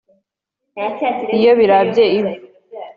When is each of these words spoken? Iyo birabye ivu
Iyo 1.37 1.51
birabye 1.59 2.03
ivu 2.19 2.33